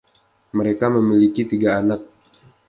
[0.57, 2.01] Mereka memiliki tiga anak.